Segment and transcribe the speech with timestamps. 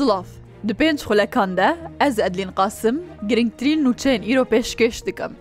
[0.00, 0.26] Silav
[0.68, 2.96] Di pênc xulekan de ez Edlîn qasim
[3.28, 5.32] girngtirîn nûçeyên îro pêşkêş dikim.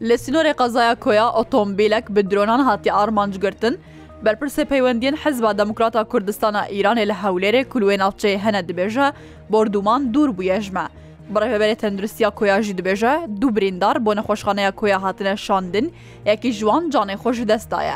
[0.00, 3.78] Li sînorê qezaya koya otomobilek bi dronan hatiye armancgirtin,
[4.24, 9.12] berpirsê peywendiyên Hezba Demokrata Kurdistana İranê li hewlêrê kulwên alçeyê hene dibêje,
[9.50, 10.88] borduman dûr bûye ji me.
[11.34, 15.92] Birêveberê tendurustiya koya jî dibêje, du birîndar bo nexweşxaneya koya hatine şandin,
[16.26, 17.94] yekî jiwan canê xwe ji dest daye.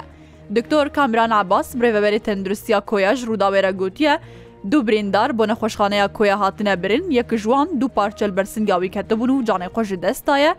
[0.55, 4.19] Diktor Kamran Abbas, birêveberê tendurustiya koya ji Rûdawêre gotiye,
[4.71, 9.69] دوو بریندار بۆ نەخۆشخانەیە کۆیە هاتنە برن یەک ژوان دوو پارچەل بەرسنگاوی کەتەبوون و جانێ
[9.75, 10.53] خۆشی دەستایە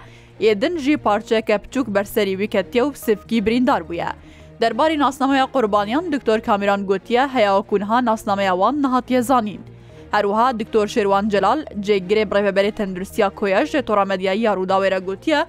[0.43, 4.09] ئێدن ژی پارچەکە بچووک بەرسەری ویکەتیە و سفکی بریندار بووە.
[4.61, 9.61] دەرباری ناسنامەیە قوربانیان دکتۆر کامیران گوتیە هەیەوەکوونها ناسنامەیەوان نەهاتیە زانین.
[10.15, 15.41] هەروها دکتۆر شێوان جلال جێگرێ بڕێبەری تەندروستیا کۆیەش لە تۆرامەدیایی یاڕووداوێرە گوتیە،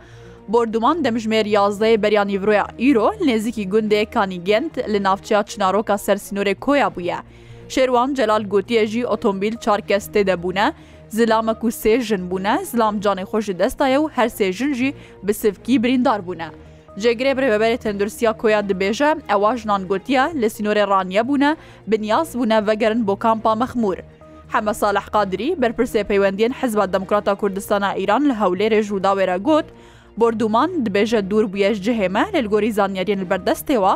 [0.52, 6.88] بردومان دەمژمێر یازدەی بەریانی ڤۆیا ئیرۆ نێزیکی گوندێ کانیگەند لە ناوچیا چنارۆکە سەر سنوورێ کۆیا
[6.96, 7.18] بووە.
[7.72, 10.66] شێوان جەلال گوتیەژی ئۆتۆمبیل چارکەس تێدەبوونە،
[11.16, 14.94] زلامە و سێژن بوونە زلامجانێ خۆشی دەستایە و هەر سێژنژی
[15.26, 16.48] بسفکی بریندار بوونە.
[17.02, 21.50] جێگرێ برێبەرێ تەندروسیا کۆیا دبێژە ئەوە ژنانگوتیە لە سینۆرە ڕانیە بوونە
[21.90, 23.96] بنیاز بوونە ڤگەرن بۆ کامپا مەخمور.
[24.52, 29.68] حەمە ساڵح قادری بەرپرسێ پەیوەندیان حزبە دەموکراتە کوردستانە ئیران لە هەولێرێ ژووداوێرە گوت،
[30.18, 33.92] بردومان دبێژە دوور بویەش جهێمە لە لگۆری زانیاریان بەردەستێەوە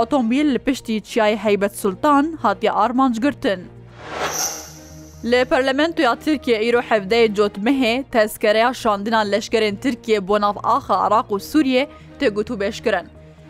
[0.00, 3.60] ئۆتۆمبیل لە پشتی چیای هەیبەت سولتان هاتیە ئارمانجگرتن.
[5.30, 11.38] لە پەرلەمەنتویا ترکیە ئیرۆ حەفدەیە جۆتمەهێ تەسکەرەیە شاندنان لەشکرێن ترکیە بۆ ناف ئاخە عراق و
[11.50, 11.84] سووریە
[12.18, 13.06] تێگووت و بێشکرن.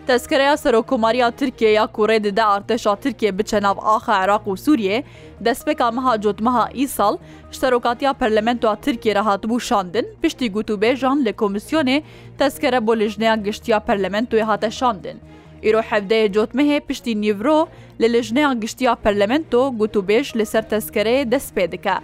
[0.09, 4.99] تەسکەرەیە سەرۆکۆماریا ترکیە یا کوڕێ دەدا ئارتەشا ترکیە بچە ناو ئاخە عێراق و سووریە
[5.47, 7.15] دەستپێکا مەها جۆتمەها ئیساڵ
[7.61, 11.99] سەرۆکاتیا پەرلەمەنتوە ترکیە رەهاتبوو شاندن پشتی گوتوبێژان لە کۆمیسیۆنێ
[12.41, 15.19] تەسکەرە بۆ لژنەیە گشتیا پەرلەمەنتوێ هاتە شاندن.
[15.67, 17.59] ئیرۆ حەبدەیە جۆتمەهێ پشتی نیڤۆ
[18.01, 21.97] لە لەژنەیان گشتیا پەرلەمنتۆ گوتوبێش لەسەر تەسکەرەیە دەست پێ دکە.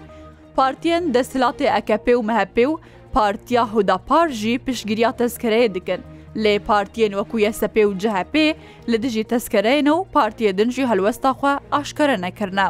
[0.57, 2.81] پارتیەن دەسلاتی ئەکەپێ و مەهەپێ و
[3.15, 6.01] پارتیا هوداپارژی پشگیریا تەسکەرەیە دکن.
[6.43, 8.49] لێ پارتیەن وەکو یەسەپێ و جەهەپێ
[8.91, 12.69] لە دژی تەسکەرەێنە و پارتیە دنجی هەلوەستاخوا ئاشکرە نەکردنا.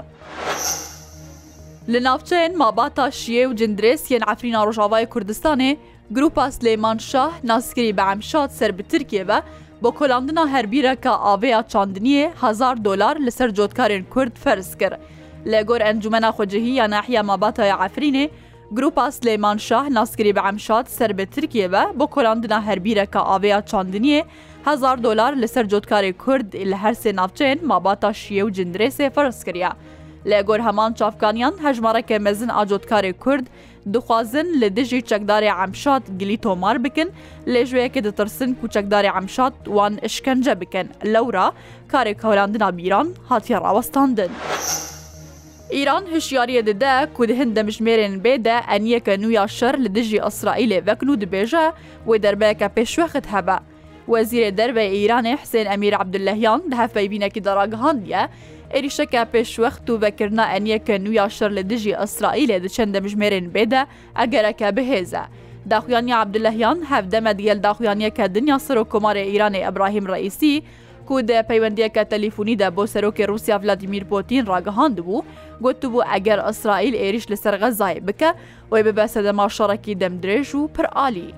[1.92, 5.70] لە ناوچەن ماباتا شیێ و جندرێسیەن ئەفرینا ڕۆژاوای کوردستانێ
[6.16, 9.38] گروپا سلەیمان شاه ناسکری بە ئەمشاد سەر بترکێ بە
[9.86, 14.98] بۆ کۆلاندنا هەربیرە کە ئاوەیە چاندنیە هزار دلار لەسەر جۆتکارێن کورد فەرز کرد
[15.50, 18.24] لە گۆر ئەنجومەنا خۆجهی یا ناحیا ماباتای عفرینێ
[18.76, 24.20] گروپا سلەیمان شاه ناسکری بە ئەمشاد سەر بە ترکیەوە بۆ کۆلاندنا هەربیرە کە ئاوەیە چاندنیە
[24.68, 29.70] هزار دلار لەسەر جۆتکاری کورد لە هەرسێ ناوچێن ماباتا شیە و جندرێ سێ فەرز کردیا.
[30.30, 33.46] لە گۆر هەمان چاافکانیان هەژمارەکە مەزن ئاجۆتکاری کورد
[33.94, 37.08] دخوازن لە دژی چەکداری ئەمشاد گلی تۆمار بکن
[37.52, 41.48] لێژوەیەکە دەترسن کوچەکداری ئەمشاد وان شکنجە بکەن لەورا
[41.92, 44.32] کارێک هەولاندنا بیران هاتیە ڕاوەستاندن.
[45.74, 51.16] ئیران هشیاریە دەدا کو هەند دەمژمێرێن بێدە ئەنیەکە نویا شەر لە دژی ئەسرائیلێ وەکن و
[51.22, 51.64] دبێژە
[52.08, 53.58] وی دەربەیەکە پێشوەخت هەبە.
[54.12, 58.22] وەزیرە دەربە ئیرانی حسێن ئەمیر عبدلهیان دەهفەی بینەکی دەڕاگەهاندە
[58.76, 63.86] êrîşeka pêşwext û vekirna enyeke nûya şer li dijî Israîlê diçin demijmêrên bêde
[64.24, 65.20] egereke bihêze.
[65.70, 70.62] Daxuyaniya Abdilehyan hevdeme diyel daxuyaniyeke dinya Sirokomarê Îranê İbrahim Reîsî,
[71.06, 75.22] ku di peywendiyeke telefûnî de bo serokê Rusya Vladimir Potin ragihandibû,
[75.62, 78.32] gotbû eger Israîl êrîş li ser Xezayê bike
[78.70, 81.30] wê bibe sedema şarekî demdirêj û pir alî.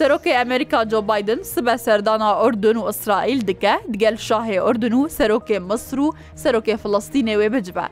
[0.00, 5.58] سەرۆکی ئەمریکا جۆ بادن سبە سەردانا ئۆردن و ئیسرائیل دکە دگەل شاهێ ئۆردن و سەرۆکێ
[5.70, 6.08] مصر و
[6.42, 7.86] سەرۆکێ فلستینێ وێ بجبە.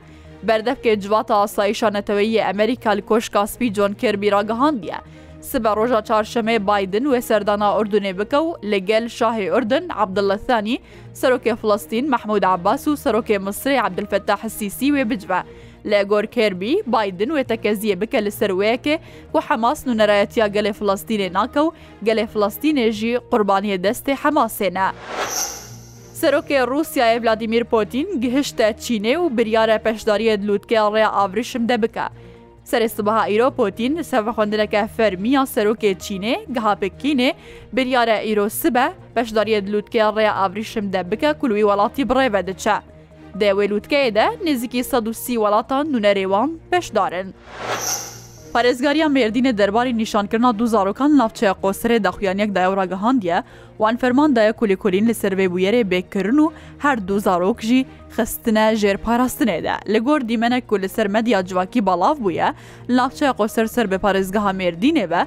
[0.47, 4.99] بەردەفکێ جواتە ئاساییشە نەتەوەیی ئەمریکا لە کۆشکاسپی جۆن کربی راگەهاندیە.
[5.51, 10.77] سبە ڕۆژە چارشەمێ بادن وێ سەردانا ئۆردونێ بکە و لەگەل شاهێ ئۆردن عبدلەثانی
[11.21, 15.41] سەرۆکێ فلستین مححمود عباس و سەرۆکێ مصری عبدلفتە حسیسی وێ بجبە.
[15.91, 18.95] لە گۆرکێربی بادن وێتەکەزیە بکە لە سەروەیەکێ
[19.33, 21.73] و حەماس و نەرایەتیا گەلێ فلستینێ ناکە و
[22.07, 24.87] گەلێ فلستینێژی قوربانیە دەستێ حەماسێنە.
[26.19, 32.07] سەرۆکێ رووسایە ولادیمیر پۆتین گهشتە چینێ و بریارە پەشداریە لووتکە ڕێ ئاوریشم دەبکە.
[32.69, 37.29] سەرێستبها ئیرۆ پۆتین سەفە خوندنەکە فەرمیە سەرۆکێ چینێ گهاپکینێ
[37.75, 38.85] بریارە ئیرۆ سبە
[39.15, 42.77] پەشداریە لووتکە ڕێ ئاوریشم دەبکە کولوی وڵاتی بڕێ بەدەچە.
[43.41, 47.27] دەوێلووتکەیەدا نزیکی 130 وڵاتان نوونەرێوان پێشدارن.
[48.55, 53.37] پارێزگاریە مردینە دەرباری نیشانکردنا دوو زارۆکان ناوچەیە قۆسرێ دەخویانێک دایوراگەهاندیە
[53.81, 56.47] وان فەرماندایە کولیکۆلین لە سەروێ بویێرێ بێکردن و
[56.85, 57.81] هەردوو زارۆک ژی
[58.15, 62.49] خستنە ژێرپاراستنێدا لە گۆر دیمەنە کو لە سەرمەدیا جوواکی بەڵاو بووە
[62.97, 65.21] ناوچەیە قۆسەر سەر بە پارێزگەها مردینێ بە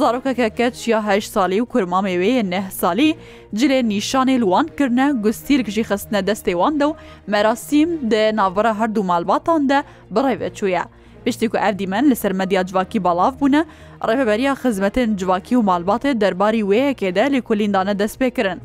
[0.00, 3.10] زارۆکەکەکە چیاهش ساڵی و کورمامەوەیە نەه ساڵی
[3.58, 6.98] جلێ نیشانێ لوانکردە گوستیرکژی خستنە دەستێواندا و
[7.32, 9.78] مەراسیم دێ ناوەرە هەردوو مالباتان دە
[10.14, 10.84] بڕێوە چووە.
[11.26, 13.60] پشتی و ئەردی من لەسەر مەدیا جوواکی بەڵاو بوونە
[14.08, 18.58] ڕێبەبەریە خزمەتن جوواکی و مالباتێ دەرباری وەیەکێدا لە کولیندانە دەست پێکردن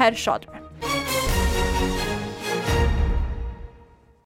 [0.00, 0.55] هەر شاد بن